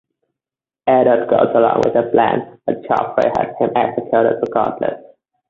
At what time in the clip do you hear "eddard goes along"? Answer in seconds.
0.87-1.81